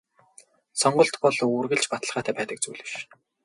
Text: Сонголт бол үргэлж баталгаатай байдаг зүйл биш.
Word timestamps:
Сонголт 0.81 1.15
бол 1.23 1.37
үргэлж 1.57 1.85
баталгаатай 1.91 2.33
байдаг 2.35 2.57
зүйл 2.61 2.81
биш. 2.85 2.93